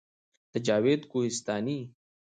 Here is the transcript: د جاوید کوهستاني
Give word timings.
د 0.51 0.53
جاوید 0.65 1.01
کوهستاني 1.11 1.79